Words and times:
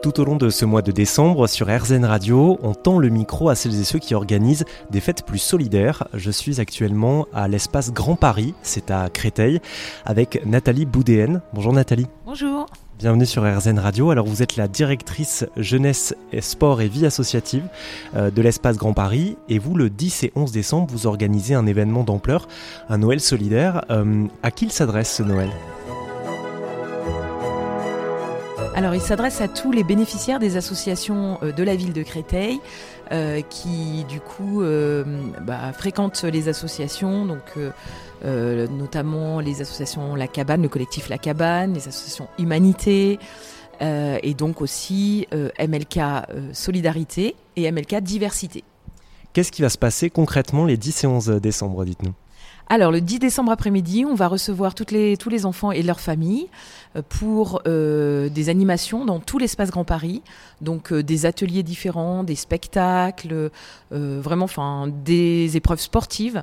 Tout 0.00 0.20
au 0.20 0.24
long 0.24 0.36
de 0.36 0.48
ce 0.48 0.64
mois 0.64 0.80
de 0.80 0.92
décembre, 0.92 1.48
sur 1.48 1.66
RZN 1.66 2.04
Radio, 2.04 2.56
on 2.62 2.72
tend 2.72 3.00
le 3.00 3.08
micro 3.08 3.48
à 3.48 3.56
celles 3.56 3.80
et 3.80 3.84
ceux 3.84 3.98
qui 3.98 4.14
organisent 4.14 4.64
des 4.90 5.00
fêtes 5.00 5.24
plus 5.26 5.38
solidaires. 5.38 6.06
Je 6.14 6.30
suis 6.30 6.60
actuellement 6.60 7.26
à 7.34 7.48
l'espace 7.48 7.92
Grand 7.92 8.14
Paris, 8.14 8.54
c'est 8.62 8.92
à 8.92 9.08
Créteil, 9.08 9.60
avec 10.04 10.40
Nathalie 10.46 10.86
Boudéenne. 10.86 11.40
Bonjour 11.52 11.72
Nathalie. 11.72 12.06
Bonjour. 12.24 12.66
Bienvenue 12.96 13.26
sur 13.26 13.42
RZN 13.42 13.80
Radio. 13.80 14.10
Alors 14.10 14.26
vous 14.26 14.40
êtes 14.40 14.56
la 14.56 14.68
directrice 14.68 15.44
jeunesse, 15.56 16.14
sport 16.40 16.80
et 16.80 16.88
vie 16.88 17.04
associative 17.04 17.64
euh, 18.14 18.30
de 18.30 18.40
l'espace 18.40 18.76
Grand 18.76 18.92
Paris 18.92 19.36
et 19.48 19.58
vous 19.58 19.74
le 19.74 19.90
10 19.90 20.24
et 20.24 20.32
11 20.36 20.52
décembre 20.52 20.86
vous 20.90 21.08
organisez 21.08 21.54
un 21.54 21.66
événement 21.66 22.04
d'ampleur, 22.04 22.46
un 22.88 22.98
Noël 22.98 23.18
solidaire. 23.18 23.84
Euh, 23.90 24.26
à 24.44 24.52
qui 24.52 24.66
il 24.66 24.72
s'adresse 24.72 25.12
ce 25.12 25.24
Noël? 25.24 25.50
Alors, 28.78 28.94
il 28.94 29.00
s'adresse 29.00 29.40
à 29.40 29.48
tous 29.48 29.72
les 29.72 29.82
bénéficiaires 29.82 30.38
des 30.38 30.56
associations 30.56 31.40
euh, 31.42 31.50
de 31.50 31.64
la 31.64 31.74
ville 31.74 31.92
de 31.92 32.04
Créteil 32.04 32.60
euh, 33.10 33.40
qui, 33.40 34.04
du 34.04 34.20
coup, 34.20 34.62
euh, 34.62 35.02
bah, 35.42 35.72
fréquentent 35.72 36.22
les 36.22 36.48
associations, 36.48 37.26
donc 37.26 37.58
notamment 38.22 39.40
les 39.40 39.62
associations 39.62 40.14
La 40.14 40.28
Cabane, 40.28 40.62
le 40.62 40.68
collectif 40.68 41.08
La 41.08 41.18
Cabane, 41.18 41.74
les 41.74 41.88
associations 41.88 42.28
Humanité. 42.38 43.18
et 43.80 44.34
donc 44.34 44.60
aussi 44.60 45.26
MLK 45.58 46.00
Solidarité 46.52 47.34
et 47.56 47.70
MLK 47.72 47.96
Diversité. 47.96 48.62
Qu'est-ce 49.32 49.50
qui 49.50 49.62
va 49.62 49.70
se 49.70 49.78
passer 49.78 50.08
concrètement 50.08 50.64
les 50.66 50.76
10 50.76 51.02
et 51.02 51.06
11 51.08 51.26
décembre, 51.42 51.84
dites-nous? 51.84 52.14
Alors, 52.70 52.92
le 52.92 53.00
10 53.00 53.18
décembre 53.18 53.50
après-midi, 53.50 54.04
on 54.04 54.14
va 54.14 54.28
recevoir 54.28 54.74
tous 54.74 54.92
les 54.92 55.46
enfants 55.46 55.72
et 55.72 55.82
leurs 55.82 56.00
familles 56.00 56.48
euh, 56.96 57.02
pour 57.08 57.62
euh, 57.66 58.28
des 58.28 58.50
animations 58.50 59.06
dans 59.06 59.20
tout 59.20 59.38
l'espace 59.38 59.70
Grand 59.70 59.84
Paris. 59.84 60.22
Donc, 60.60 60.92
euh, 60.92 61.02
des 61.02 61.24
ateliers 61.24 61.62
différents, 61.62 62.24
des 62.24 62.34
spectacles, 62.34 63.50
vraiment, 63.90 64.44
enfin, 64.44 64.88
des 65.04 65.56
épreuves 65.56 65.80
sportives. 65.80 66.42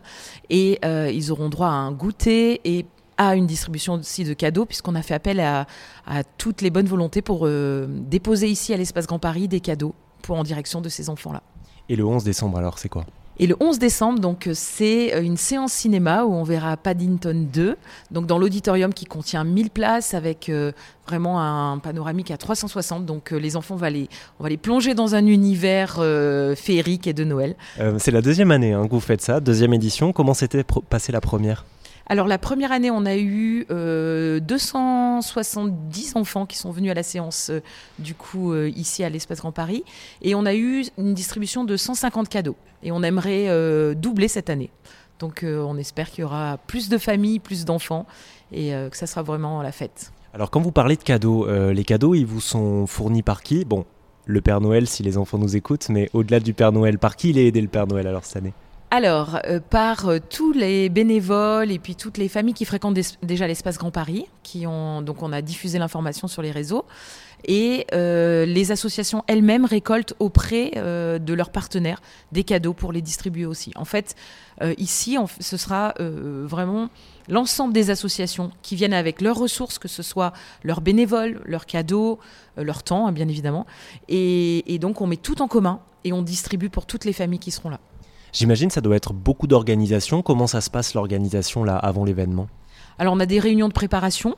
Et 0.50 0.80
ils 0.84 1.32
auront 1.32 1.50
droit 1.50 1.68
à 1.68 1.72
un 1.72 1.92
goûter 1.92 2.62
et 2.64 2.86
à 3.18 3.36
une 3.36 3.46
distribution 3.46 3.94
aussi 3.94 4.24
de 4.24 4.34
cadeaux, 4.34 4.66
puisqu'on 4.66 4.96
a 4.96 5.02
fait 5.02 5.14
appel 5.14 5.40
à, 5.40 5.68
à, 6.06 6.24
toutes 6.24 6.62
les 6.62 6.70
bonnes 6.70 6.88
volontés 6.88 7.22
pour 7.22 7.48
déposer 7.48 8.50
ici 8.50 8.74
à 8.74 8.78
l'espace 8.78 9.06
Grand 9.06 9.20
Paris 9.20 9.48
des 9.48 9.60
cadeaux 9.60 9.94
pour 10.22 10.38
en 10.38 10.44
direction 10.44 10.82
de 10.82 10.90
ces 10.90 11.10
enfants-là. 11.10 11.44
Et 11.88 11.96
le 11.96 12.04
11 12.04 12.24
décembre, 12.24 12.58
alors, 12.58 12.80
c'est 12.80 12.90
quoi? 12.90 13.06
Et 13.38 13.48
le 13.48 13.56
11 13.60 13.80
décembre, 13.80 14.20
donc, 14.20 14.50
c'est 14.54 15.14
euh, 15.14 15.22
une 15.22 15.38
séance 15.38 15.74
cinéma 15.74 16.24
où 16.24 16.34
on 16.34 16.44
verra 16.44 16.78
Paddington 16.78 17.48
2, 17.52 17.76
donc 18.12 18.28
dans 18.28 18.38
l'auditorium 18.38 18.94
qui 18.94 19.06
contient 19.06 19.44
1000 19.44 19.72
places 19.72 20.14
avec 20.14 20.48
euh, 20.48 20.72
vraiment 21.06 21.42
un 21.42 21.78
panoramique 21.80 22.32
à 22.32 22.38
360. 22.38 23.06
Donc 23.06 23.34
euh, 23.34 23.38
les 23.38 23.58
enfants, 23.58 23.76
on 23.76 23.78
va 23.78 23.90
les, 23.90 24.08
on 24.40 24.44
va 24.44 24.50
les 24.50 24.58
plonger 24.58 24.94
dans 24.94 25.16
un 25.16 25.26
univers 25.26 25.96
féerique 26.56 27.08
et 27.08 27.14
de 27.14 27.24
Noël. 27.24 27.56
c'est 27.98 28.12
la 28.12 28.22
deuxième 28.22 28.52
année 28.52 28.74
hein, 28.74 28.88
que 28.88 28.92
vous 28.92 29.00
faites 29.00 29.22
ça, 29.22 29.40
deuxième 29.40 29.74
édition. 29.74 30.14
Comment 30.14 30.34
s'était 30.34 30.64
passée 30.90 31.12
la 31.12 31.22
première? 31.22 31.66
Alors 32.08 32.28
la 32.28 32.38
première 32.38 32.72
année, 32.72 32.92
on 32.92 33.04
a 33.06 33.18
eu 33.18 33.66
270 33.68 36.14
euh, 36.16 36.20
enfants 36.20 36.46
qui 36.46 36.56
sont 36.58 36.70
venus 36.72 36.92
à 36.92 36.94
la 36.94 37.04
séance 37.04 37.50
euh, 37.50 37.62
du 37.98 38.14
coup 38.14 38.54
euh, 38.54 38.70
ici 38.70 39.04
à 39.04 39.10
l'Espace 39.10 39.40
Grand 39.40 39.52
Paris 39.52 39.84
et 40.22 40.36
on 40.36 40.46
a 40.46 40.54
eu 40.54 40.86
une 40.98 41.16
distribution 41.16 41.64
de 41.64 41.76
150 41.76 42.30
cadeaux 42.30 42.56
et 42.84 42.92
on 42.92 43.02
aimerait 43.02 43.50
doubler 43.96 44.28
cette 44.28 44.52
année. 44.52 44.70
Donc 45.18 45.44
on 45.44 45.78
espère 45.78 46.12
qu'il 46.12 46.22
y 46.22 46.26
aura 46.26 46.60
plus 46.68 46.90
de 46.90 47.00
familles, 47.00 47.40
plus 47.40 47.66
d'enfants 47.66 48.06
et 48.52 48.74
que 48.92 48.98
ça 48.98 49.08
sera 49.08 49.24
vraiment 49.24 49.64
la 49.64 49.72
fête. 49.72 50.12
Alors 50.34 50.52
quand 50.52 50.62
vous 50.62 50.72
parlez 50.72 50.96
de 50.96 51.02
cadeaux, 51.02 51.48
les 51.72 51.84
cadeaux 51.84 52.14
ils 52.14 52.26
vous 52.26 52.42
sont 52.42 52.86
fournis 52.86 53.24
par 53.24 53.42
qui? 53.42 53.66
Bon, 53.66 53.86
le 54.26 54.42
Père 54.42 54.62
Noël 54.62 54.86
si 54.88 55.02
les 55.02 55.18
enfants 55.18 55.40
nous 55.40 55.56
écoutent, 55.56 55.90
mais 55.90 56.12
au-delà 56.14 56.40
du 56.40 56.54
Père 56.54 56.72
Noël, 56.72 57.00
par 57.00 57.16
qui 57.16 57.32
il 57.32 57.40
est 57.40 57.48
aidé 57.48 57.62
le 57.62 57.70
Père 57.70 57.88
Noël 57.88 58.06
alors 58.06 58.26
cette 58.26 58.38
année? 58.38 58.54
Alors, 58.96 59.40
euh, 59.46 59.60
par 59.60 60.08
euh, 60.08 60.20
tous 60.20 60.54
les 60.54 60.88
bénévoles 60.88 61.70
et 61.70 61.80
puis 61.80 61.98
toutes 61.98 62.18
les 62.18 62.30
familles 62.30 62.54
qui 62.54 62.64
fréquentent 62.64 62.98
déjà 63.22 63.46
l'espace 63.46 63.78
Grand 63.78 63.92
Paris, 63.92 64.26
qui 64.42 64.66
ont 64.66 65.02
donc 65.02 65.22
on 65.22 65.34
a 65.34 65.42
diffusé 65.42 65.80
l'information 65.80 66.30
sur 66.30 66.42
les 66.42 66.52
réseaux, 66.52 66.86
et 67.44 67.86
euh, 67.94 68.46
les 68.46 68.72
associations 68.72 69.26
elles-mêmes 69.28 69.66
récoltent 69.66 70.14
auprès 70.20 70.72
de 70.76 71.34
leurs 71.34 71.50
partenaires 71.50 72.02
des 72.32 72.46
cadeaux 72.46 72.74
pour 72.74 72.94
les 72.94 73.02
distribuer 73.02 73.46
aussi. 73.46 73.72
En 73.76 73.84
fait, 73.84 74.16
ici, 74.78 75.18
ce 75.42 75.58
sera 75.58 75.94
vraiment 76.00 76.90
l'ensemble 77.28 77.74
des 77.74 77.90
associations 77.90 78.52
qui 78.64 78.76
viennent 78.76 78.94
avec 78.94 79.22
leurs 79.22 79.38
ressources, 79.38 79.78
que 79.78 79.90
ce 79.90 80.02
soit 80.02 80.32
leurs 80.64 80.82
bénévoles, 80.82 81.42
leurs 81.46 81.66
cadeaux, 81.66 82.18
leur 82.58 82.82
temps, 82.82 83.06
hein, 83.06 83.12
bien 83.12 83.28
évidemment, 83.28 83.68
et 84.08 84.78
donc 84.80 85.02
on 85.02 85.08
met 85.08 85.18
tout 85.18 85.42
en 85.42 85.48
commun 85.48 85.82
et 86.04 86.14
on 86.14 86.24
distribue 86.24 86.70
pour 86.70 86.86
toutes 86.86 87.06
les 87.06 87.14
familles 87.14 87.40
qui 87.40 87.52
seront 87.52 87.70
là. 87.70 87.80
J'imagine 88.36 88.70
ça 88.70 88.82
doit 88.82 88.98
être 88.98 89.14
beaucoup 89.14 89.48
d'organisation. 89.48 90.22
Comment 90.22 90.46
ça 90.46 90.60
se 90.60 90.70
passe 90.70 90.94
l'organisation 90.94 91.64
là 91.64 91.78
avant 91.78 92.04
l'événement? 92.04 92.48
Alors 93.00 93.14
on 93.14 93.20
a 93.22 93.26
des 93.26 93.40
réunions 93.40 93.70
de 93.70 93.74
préparation. 93.74 94.36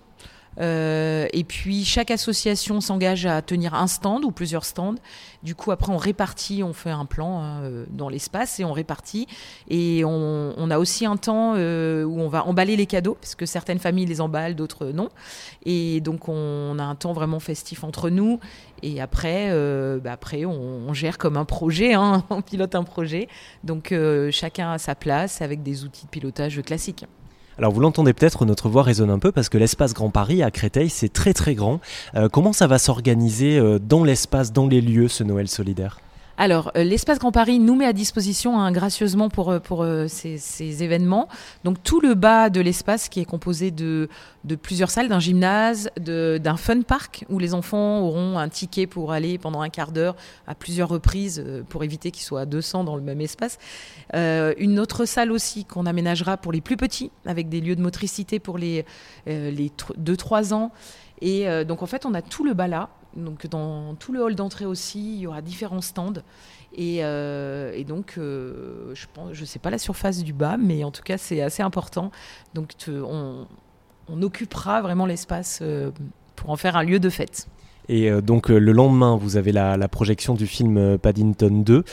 Euh, 0.60 1.28
et 1.34 1.44
puis 1.44 1.86
chaque 1.86 2.12
association 2.12 2.82
s'engage 2.82 3.26
à 3.26 3.42
tenir 3.42 3.74
un 3.74 3.88
stand 3.88 4.26
ou 4.26 4.32
plusieurs 4.32 4.66
stands. 4.66 4.96
Du 5.44 5.56
coup, 5.56 5.72
après, 5.72 5.92
on 5.92 5.98
répartit, 5.98 6.64
on 6.64 6.74
fait 6.74 6.90
un 6.90 7.06
plan 7.06 7.42
hein, 7.42 7.62
euh, 7.62 7.86
dans 7.90 8.10
l'espace 8.10 8.60
et 8.60 8.66
on 8.66 8.74
répartit. 8.74 9.28
Et 9.70 10.04
on, 10.04 10.70
a 10.70 10.80
aussi 10.80 11.06
un 11.06 11.16
temps 11.16 11.54
euh, 11.56 12.04
où 12.04 12.20
on 12.20 12.28
va 12.28 12.46
emballer 12.46 12.76
les 12.76 12.88
cadeaux, 12.88 13.16
parce 13.20 13.36
que 13.36 13.46
certaines 13.46 13.80
familles 13.80 14.06
les 14.06 14.20
emballent, 14.20 14.56
d'autres 14.56 14.88
non. 14.88 15.10
Et 15.66 16.02
donc, 16.02 16.28
on 16.28 16.78
a 16.80 16.84
un 16.84 16.96
temps 16.96 17.14
vraiment 17.14 17.40
festif 17.40 17.84
entre 17.84 18.10
nous. 18.10 18.40
Et 18.84 19.00
après, 19.00 19.50
bah, 20.04 20.12
après 20.12 20.46
on, 20.46 20.94
gère 20.94 21.18
comme 21.18 21.38
un 21.38 21.46
projet, 21.46 21.94
hein, 21.94 22.24
on 22.30 22.42
pilote 22.42 22.76
un 22.76 22.84
projet. 22.84 23.28
Donc, 23.64 23.94
chacun 24.32 24.72
a 24.72 24.78
sa 24.78 24.96
place 24.96 25.42
avec 25.42 25.64
des 25.64 25.84
outils 25.84 26.06
de 26.06 26.10
pilotage 26.10 26.62
classiques. 26.62 27.06
Alors 27.58 27.72
vous 27.72 27.80
l'entendez 27.80 28.14
peut-être, 28.14 28.46
notre 28.46 28.70
voix 28.70 28.84
résonne 28.84 29.10
un 29.10 29.18
peu 29.18 29.32
parce 29.32 29.50
que 29.50 29.58
l'espace 29.58 29.94
Grand 29.94 30.12
Paris 30.12 30.44
à 30.44 30.52
Créteil, 30.52 30.90
c'est 30.90 31.12
très 31.12 31.34
très 31.34 31.56
grand. 31.56 31.80
Euh, 32.16 32.30
comment 32.30 32.54
ça 32.54 32.68
va 32.68 32.78
s'organiser 32.78 33.58
euh, 33.58 33.80
dans 33.80 34.04
l'espace, 34.04 34.54
dans 34.54 34.68
les 34.68 34.80
lieux, 34.80 35.08
ce 35.08 35.24
Noël 35.24 35.48
solidaire? 35.48 36.00
Alors, 36.40 36.72
euh, 36.78 36.84
l'espace 36.84 37.18
Grand 37.18 37.32
Paris 37.32 37.58
nous 37.58 37.76
met 37.76 37.88
à 37.88 37.94
disposition 37.94 38.60
hein, 38.60 38.72
gracieusement 38.72 39.28
pour, 39.28 39.50
euh, 39.50 39.60
pour 39.60 39.82
euh, 39.82 40.08
ces, 40.08 40.84
événements. 40.84 41.28
Donc, 41.64 41.82
tout 41.82 42.00
le 42.00 42.14
bas 42.14 42.52
de 42.52 42.62
l'espace 42.62 43.10
qui 43.10 43.20
est 43.20 43.26
composé 43.26 43.72
de, 43.72 44.08
de 44.44 44.56
plusieurs 44.56 44.92
salles, 44.92 45.08
d'un 45.08 45.20
gymnase, 45.20 45.90
d'un 45.98 46.58
fun 46.58 46.82
park 46.84 47.26
où 47.30 47.40
les 47.40 47.56
enfants 47.56 48.02
auront 48.02 48.38
un 48.38 48.50
ticket 48.50 48.86
pour 48.86 49.12
aller 49.12 49.40
pendant 49.40 49.62
un 49.62 49.70
quart 49.70 49.92
d'heure 49.92 50.16
à 50.46 50.54
plusieurs 50.54 50.90
reprises 50.90 51.44
pour 51.70 51.84
éviter 51.84 52.12
qu'ils 52.12 52.24
soient 52.24 52.42
à 52.42 52.46
200 52.46 52.84
dans 52.84 52.96
le 52.96 53.02
même 53.02 53.20
espace. 53.20 53.58
une 54.14 54.80
autre 54.80 55.06
salle 55.06 55.32
aussi 55.32 55.66
qu'on 55.66 55.86
aménagera 55.86 56.38
pour 56.38 56.52
les 56.52 56.62
plus 56.62 56.78
petits 56.78 57.12
avec 57.26 57.50
des 57.50 57.62
lieux 57.62 57.76
de 57.76 57.82
motricité 57.82 58.40
pour 58.40 58.58
les, 58.58 58.86
les 59.26 59.72
2-3 60.00 60.54
ans. 60.54 60.72
Et 61.22 61.48
donc, 61.66 61.82
en 61.82 61.88
fait, 61.88 62.06
on 62.06 62.14
a 62.14 62.22
tout 62.22 62.44
le 62.44 62.54
bas 62.54 62.68
là 62.68 62.90
donc 63.16 63.48
dans 63.48 63.96
tout 63.96 64.12
le 64.12 64.22
hall 64.22 64.36
d'entrée 64.36 64.66
aussi, 64.66 65.16
il 65.16 65.20
y 65.22 65.28
aura 65.28 65.42
différents 65.42 65.82
stands. 65.82 66.22
Et, 66.76 67.00
euh, 67.02 67.84
donc, 67.84 68.16
euh, 68.18 68.92
je 68.94 69.06
pense, 69.14 69.34
je 69.34 69.46
sais 69.46 69.60
pas 69.60 69.70
la 69.70 69.78
surface 69.78 70.24
du 70.24 70.34
bas, 70.34 70.58
mais 70.58 70.84
en 70.84 70.92
tout 70.92 71.02
cas, 71.02 71.18
c'est 71.18 71.42
assez 71.42 71.64
important. 71.64 72.12
Donc, 72.54 72.74
on, 72.88 73.46
occupera 74.22 74.82
vraiment 74.82 75.06
l'espace 75.06 75.60
euh, 75.62 75.92
pour 76.36 76.50
en 76.50 76.56
faire 76.56 76.78
un 76.78 76.84
lieu 76.84 77.00
de 77.00 77.10
fête. 77.10 77.48
Et 77.90 78.12
donc 78.22 78.50
le 78.50 78.74
lendemain, 78.74 79.16
vous 79.16 79.38
avez 79.38 79.54
la, 79.54 79.88
projection 79.88 80.34
du 80.34 80.46
film 80.46 80.98
Paddington 80.98 81.64
2. 81.64 81.84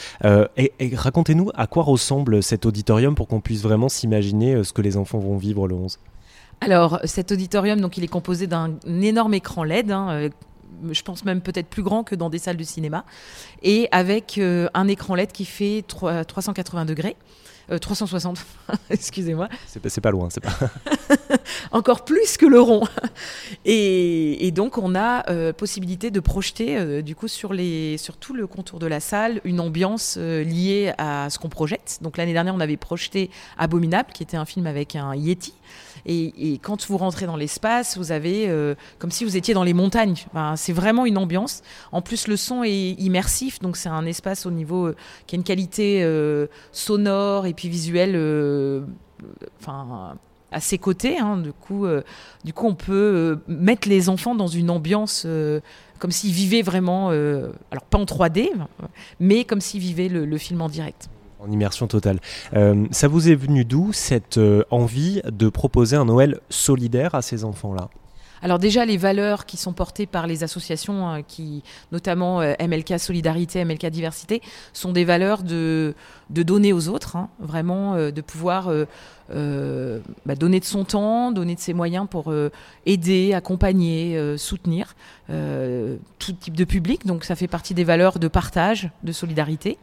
et, 0.56 0.72
et 0.80 0.96
racontez-nous 0.96 1.50
à 1.54 1.68
quoi 1.68 1.84
ressemble 1.84 2.42
cet 2.42 2.66
auditorium 2.66 3.14
pour 3.14 3.28
qu'on 3.28 3.40
puisse 3.40 3.62
vraiment 3.62 3.88
s'imaginer 3.88 4.64
ce 4.64 4.72
que 4.72 4.82
les 4.82 4.96
enfants 4.96 5.18
vont 5.18 5.36
vivre 5.36 5.68
le 5.68 5.76
11. 5.76 6.00
Alors 6.60 6.98
cet 7.04 7.30
auditorium, 7.30 7.80
donc 7.80 7.96
il 7.96 8.02
est 8.02 8.08
composé 8.08 8.48
d'un 8.48 8.72
énorme 8.86 9.34
écran 9.34 9.62
LED. 9.62 9.92
Hein, 9.92 10.30
je 10.90 11.02
pense 11.02 11.24
même 11.24 11.40
peut-être 11.40 11.68
plus 11.68 11.82
grand 11.82 12.04
que 12.04 12.14
dans 12.14 12.30
des 12.30 12.38
salles 12.38 12.56
de 12.56 12.64
cinéma, 12.64 13.04
et 13.62 13.88
avec 13.92 14.38
euh, 14.38 14.68
un 14.74 14.88
écran 14.88 15.14
LED 15.14 15.32
qui 15.32 15.44
fait 15.44 15.84
380 15.86 16.84
degrés. 16.84 17.16
360, 17.80 18.38
euh, 18.70 18.74
excusez-moi. 18.90 19.48
C'est 19.66 20.00
pas, 20.00 20.10
loin, 20.10 20.28
c'est 20.30 20.40
pas. 20.40 20.52
Encore 21.72 22.04
plus 22.04 22.36
que 22.36 22.46
le 22.46 22.60
rond. 22.60 22.86
Et, 23.64 24.50
donc, 24.52 24.78
on 24.78 24.94
a 24.94 25.28
euh, 25.30 25.52
possibilité 25.52 26.10
de 26.10 26.20
projeter, 26.20 27.02
du 27.02 27.14
coup, 27.14 27.28
sur, 27.28 27.52
les, 27.52 27.98
sur 27.98 28.16
tout 28.16 28.34
le 28.34 28.46
contour 28.46 28.78
de 28.78 28.86
la 28.86 29.00
salle, 29.00 29.40
une 29.44 29.60
ambiance 29.60 30.16
liée 30.16 30.92
à 30.98 31.28
ce 31.30 31.38
qu'on 31.38 31.48
projette. 31.48 31.98
Donc, 32.02 32.16
l'année 32.16 32.32
dernière, 32.32 32.54
on 32.54 32.60
avait 32.60 32.76
projeté 32.76 33.30
Abominable, 33.58 34.10
qui 34.12 34.22
était 34.22 34.36
un 34.36 34.44
film 34.44 34.66
avec 34.66 34.96
un 34.96 35.14
Yeti. 35.14 35.54
Et, 36.06 36.58
quand 36.62 36.86
vous 36.86 36.98
rentrez 36.98 37.26
dans 37.26 37.36
l'espace, 37.36 37.96
vous 37.96 38.12
avez 38.12 38.48
euh, 38.48 38.74
comme 38.98 39.10
si 39.10 39.24
vous 39.24 39.36
étiez 39.36 39.54
dans 39.54 39.64
les 39.64 39.72
montagnes. 39.72 40.16
c'est 40.56 40.72
vraiment 40.72 41.06
une 41.06 41.18
ambiance. 41.18 41.62
En 41.92 42.02
plus, 42.02 42.28
le 42.28 42.36
son 42.36 42.62
est 42.62 42.92
immersif, 42.92 43.60
donc 43.60 43.76
c'est 43.76 43.88
un 43.88 44.04
espace 44.04 44.46
au 44.46 44.50
niveau 44.50 44.88
euh, 44.88 44.96
qui 45.26 45.34
a 45.34 45.38
une 45.38 45.44
qualité 45.44 46.02
euh, 46.02 46.46
sonore 46.72 47.46
et 47.46 47.53
puis 47.54 47.68
visuelle, 47.68 48.14
enfin 49.60 50.16
à 50.52 50.60
ses 50.60 50.78
côtés. 50.78 51.18
Hein. 51.18 51.38
du, 51.38 51.52
coup, 51.52 51.86
du 52.44 52.52
coup, 52.52 52.66
on 52.66 52.74
peut 52.74 53.38
mettre 53.48 53.88
les 53.88 54.08
enfants 54.08 54.34
dans 54.34 54.46
une 54.46 54.70
ambiance 54.70 55.26
comme 55.98 56.10
s'ils 56.10 56.32
vivaient 56.32 56.62
vraiment, 56.62 57.08
alors 57.08 57.84
pas 57.90 57.98
en 57.98 58.04
3D, 58.04 58.50
mais 59.20 59.44
comme 59.44 59.60
s'ils 59.60 59.80
vivaient 59.80 60.08
le, 60.08 60.38
film 60.38 60.60
en 60.60 60.68
direct. 60.68 61.08
En 61.40 61.50
immersion 61.50 61.86
totale. 61.86 62.20
ça 62.90 63.08
vous 63.08 63.28
est 63.28 63.34
venu 63.34 63.64
d'où 63.64 63.92
cette 63.92 64.38
envie 64.70 65.22
de 65.24 65.48
proposer 65.48 65.96
un 65.96 66.04
Noël 66.04 66.40
solidaire 66.50 67.14
à 67.14 67.22
ces 67.22 67.44
enfants-là? 67.44 67.88
Alors 68.44 68.58
déjà, 68.58 68.84
les 68.84 68.98
valeurs 68.98 69.46
qui 69.46 69.56
sont 69.56 69.72
portées 69.72 70.04
par 70.04 70.26
les 70.26 70.44
associations, 70.44 71.14
euh, 71.14 71.20
qui, 71.26 71.62
notamment 71.92 72.42
euh, 72.42 72.52
MLK 72.60 73.00
Solidarité, 73.00 73.64
MLK 73.64 73.86
Diversité, 73.86 74.42
sont 74.74 74.92
des 74.92 75.06
valeurs 75.06 75.42
de, 75.42 75.94
de 76.28 76.42
donner 76.42 76.74
aux 76.74 76.90
autres, 76.90 77.16
hein, 77.16 77.30
vraiment 77.40 77.94
euh, 77.94 78.10
de 78.10 78.20
pouvoir 78.20 78.70
bah, 79.30 80.34
donner 80.34 80.60
de 80.60 80.66
son 80.66 80.84
temps, 80.84 81.32
donner 81.32 81.54
de 81.54 81.60
ses 81.60 81.72
moyens 81.72 82.06
pour 82.10 82.30
aider, 82.84 83.32
accompagner, 83.32 84.36
soutenir 84.36 84.94
tout 85.28 86.32
type 86.32 86.54
de 86.54 86.64
public. 86.64 87.06
Donc 87.06 87.24
ça 87.24 87.34
fait 87.34 87.48
partie 87.48 87.72
des 87.72 87.84
valeurs 87.84 88.18
de 88.18 88.28
partage, 88.28 88.90
de 89.02 89.12
solidarité. 89.12 89.78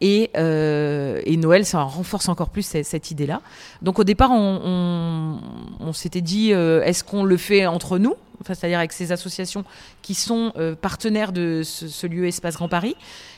Et, 0.00 0.30
euh, 0.36 1.20
et, 1.24 1.36
Noël, 1.36 1.66
ça 1.66 1.82
renforce 1.82 2.28
encore 2.28 2.48
plus 2.48 2.62
cette, 2.62 3.10
idée-là. 3.10 3.42
Donc 3.82 3.98
au 3.98 4.04
départ, 4.04 4.30
on, 4.32 5.92
s'était 5.92 6.22
dit, 6.22 6.52
euh, 6.52 6.82
est-ce 6.82 7.04
qu'on 7.04 7.24
le 7.24 7.36
fait 7.36 7.66
entre 7.66 7.98
nous 7.98 8.14
C'est-à-dire 8.46 8.78
avec 8.78 8.92
ces 8.92 9.12
associations 9.12 9.64
qui 10.00 10.14
sont 10.14 10.52
euh, 10.56 10.74
partenaires 10.74 11.32
de 11.32 11.62
ce, 11.62 12.06
lieu 12.06 12.26
Espace 12.26 12.54
Grand 12.54 12.68
Paris. 12.68 12.96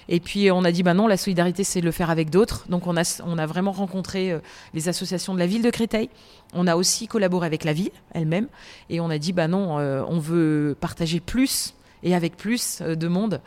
Et 0.09 0.20
puis 0.20 0.50
on 0.53 0.64
a 0.64 0.70
dit, 0.70 0.85
bah 0.85 0.94
non, 0.94 1.09
la 1.09 1.17
solidarité, 1.17 1.64
c'est 1.64 1.81
le 1.81 1.91
faire 1.91 2.11
avec 2.11 2.31
d'autres. 2.31 2.67
Donc 2.69 2.87
on 2.87 2.97
a, 2.97 3.23
on 3.26 3.38
a 3.38 3.47
vraiment 3.47 3.73
rencontré 3.73 4.38
les 4.75 4.88
associations 4.88 5.35
de 5.35 5.41
la 5.41 5.47
ville 5.47 5.62
de 5.62 5.70
Créteil. 5.70 6.11
On 6.55 6.67
a 6.69 6.76
aussi 6.76 7.09
collaboré 7.09 7.47
avec 7.47 7.64
la 7.64 7.73
ville 7.73 7.91
elle-même. 8.12 8.47
Et 8.88 9.00
on 9.00 9.11
a 9.11 9.19
dit, 9.19 9.32
bah 9.32 9.49
non, 9.49 9.76
on 9.79 10.19
veut 10.19 10.76
partager 10.81 11.19
plus 11.19 11.75
et 12.02 12.14
avec 12.14 12.37
plus 12.37 12.81
euh, 12.81 12.94
de 12.94 13.08
monde. 13.08 13.40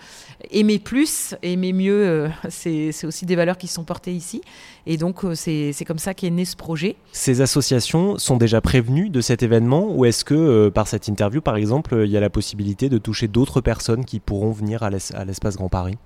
Aimer 0.51 0.79
plus, 0.79 1.35
aimer 1.43 1.73
mieux, 1.73 2.05
euh, 2.05 2.29
c'est 2.49 3.05
aussi 3.05 3.25
des 3.25 3.35
valeurs 3.35 3.57
qui 3.57 3.67
sont 3.67 3.83
portées 3.83 4.13
ici. 4.13 4.41
Et 4.85 4.97
donc, 4.97 5.23
euh, 5.23 5.35
c'est 5.35 5.85
comme 5.85 5.99
ça 5.99 6.13
qu'est 6.13 6.29
né 6.29 6.45
ce 6.45 6.55
projet. 6.55 6.95
Ces 7.11 7.41
associations 7.41 8.17
sont 8.17 8.37
déjà 8.37 8.61
prévenues 8.61 9.09
de 9.09 9.21
cet 9.21 9.43
événement 9.43 9.87
ou 9.91 10.05
est-ce 10.05 10.25
que 10.25 10.69
par 10.69 10.87
cette 10.87 11.07
interview, 11.07 11.41
par 11.41 11.55
exemple, 11.55 12.01
il 12.05 12.11
y 12.11 12.17
a 12.17 12.19
la 12.19 12.29
possibilité 12.29 12.89
de 12.89 12.97
toucher 12.97 13.27
d'autres 13.27 13.61
personnes 13.61 14.05
qui 14.05 14.19
pourront 14.19 14.51
venir 14.51 14.83
à 14.83 14.89
l'espace 14.89 15.55
Grand 15.55 15.69
Paris? 15.69 15.97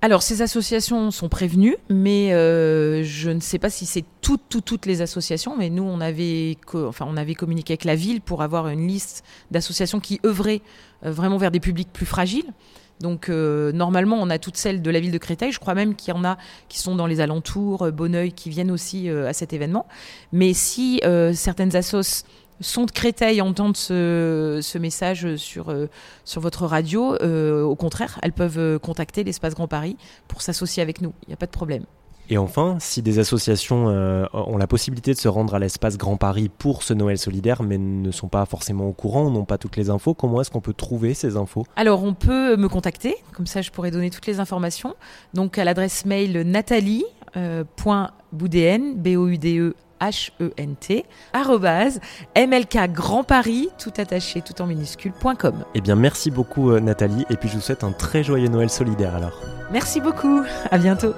Alors, 0.00 0.22
ces 0.22 0.42
associations 0.42 1.10
sont 1.10 1.28
prévenues, 1.28 1.76
mais 1.90 2.32
euh, 2.32 3.02
je 3.02 3.30
ne 3.30 3.40
sais 3.40 3.58
pas 3.58 3.68
si 3.68 3.84
c'est 3.84 4.04
toutes, 4.20 4.86
les 4.86 5.02
associations, 5.02 5.56
mais 5.56 5.70
nous, 5.70 5.82
on 5.82 6.00
avait, 6.00 6.56
enfin, 6.72 7.04
on 7.08 7.16
avait 7.16 7.34
communiqué 7.34 7.72
avec 7.72 7.84
la 7.84 7.96
ville 7.96 8.20
pour 8.20 8.42
avoir 8.42 8.68
une 8.68 8.86
liste 8.86 9.24
d'associations 9.50 9.98
qui 9.98 10.20
œuvraient 10.24 10.62
euh, 11.04 11.10
vraiment 11.10 11.36
vers 11.36 11.50
des 11.50 11.58
publics 11.58 11.92
plus 11.92 12.06
fragiles. 12.06 12.52
Donc, 13.00 13.28
euh, 13.28 13.72
normalement, 13.72 14.18
on 14.20 14.30
a 14.30 14.38
toutes 14.38 14.56
celles 14.56 14.82
de 14.82 14.90
la 14.90 15.00
ville 15.00 15.10
de 15.10 15.18
Créteil. 15.18 15.50
Je 15.50 15.58
crois 15.58 15.74
même 15.74 15.96
qu'il 15.96 16.14
y 16.14 16.16
en 16.16 16.24
a 16.24 16.38
qui 16.68 16.78
sont 16.78 16.94
dans 16.94 17.06
les 17.06 17.20
alentours, 17.20 17.90
Bonneuil, 17.90 18.32
qui 18.32 18.50
viennent 18.50 18.70
aussi 18.70 19.08
à 19.08 19.32
cet 19.32 19.52
événement. 19.52 19.86
Mais 20.32 20.52
si 20.52 21.00
certaines 21.32 21.74
associations 21.74 22.26
sont 22.60 22.84
de 22.84 22.90
Créteil 22.90 23.40
entendent 23.40 23.76
ce, 23.76 24.60
ce 24.62 24.78
message 24.78 25.36
sur, 25.36 25.70
euh, 25.70 25.86
sur 26.24 26.40
votre 26.40 26.66
radio, 26.66 27.14
euh, 27.22 27.62
au 27.62 27.76
contraire, 27.76 28.18
elles 28.22 28.32
peuvent 28.32 28.58
euh, 28.58 28.78
contacter 28.78 29.24
l'Espace 29.24 29.54
Grand 29.54 29.68
Paris 29.68 29.96
pour 30.26 30.42
s'associer 30.42 30.82
avec 30.82 31.00
nous. 31.00 31.12
Il 31.24 31.28
n'y 31.28 31.34
a 31.34 31.36
pas 31.36 31.46
de 31.46 31.52
problème. 31.52 31.84
Et 32.30 32.36
enfin, 32.36 32.76
si 32.78 33.00
des 33.00 33.20
associations 33.20 33.86
ont 33.86 34.58
la 34.58 34.66
possibilité 34.66 35.14
de 35.14 35.18
se 35.18 35.28
rendre 35.28 35.54
à 35.54 35.58
l'espace 35.58 35.96
Grand 35.96 36.18
Paris 36.18 36.50
pour 36.50 36.82
ce 36.82 36.92
Noël 36.92 37.16
solidaire, 37.16 37.62
mais 37.62 37.78
ne 37.78 38.10
sont 38.10 38.28
pas 38.28 38.44
forcément 38.44 38.86
au 38.86 38.92
courant, 38.92 39.30
n'ont 39.30 39.46
pas 39.46 39.56
toutes 39.56 39.78
les 39.78 39.88
infos, 39.88 40.12
comment 40.12 40.42
est-ce 40.42 40.50
qu'on 40.50 40.60
peut 40.60 40.74
trouver 40.74 41.14
ces 41.14 41.38
infos? 41.38 41.64
Alors, 41.74 42.04
on 42.04 42.12
peut 42.12 42.58
me 42.58 42.68
contacter, 42.68 43.16
comme 43.32 43.46
ça 43.46 43.62
je 43.62 43.70
pourrais 43.70 43.90
donner 43.90 44.10
toutes 44.10 44.26
les 44.26 44.40
informations. 44.40 44.94
Donc, 45.32 45.56
à 45.56 45.64
l'adresse 45.64 46.04
mail 46.04 46.42
nathalie.boudn, 46.42 48.94
B-O-U-D-E 48.96 49.74
H-E-N-T, 50.00 51.04
arrobase, 51.32 52.00
MLK 52.36 52.92
Grand 52.92 53.24
Paris, 53.24 53.68
tout 53.78 53.92
attaché, 53.96 54.42
tout 54.42 54.60
en 54.62 54.66
minuscule.com. 54.66 55.64
Eh 55.74 55.80
bien, 55.80 55.96
merci 55.96 56.30
beaucoup, 56.30 56.70
euh, 56.70 56.80
Nathalie, 56.80 57.24
et 57.30 57.36
puis 57.36 57.48
je 57.48 57.54
vous 57.54 57.60
souhaite 57.60 57.84
un 57.84 57.92
très 57.92 58.22
joyeux 58.22 58.48
Noël 58.48 58.70
solidaire 58.70 59.14
alors. 59.14 59.40
Merci 59.72 60.00
beaucoup, 60.00 60.42
à 60.70 60.78
bientôt. 60.78 61.14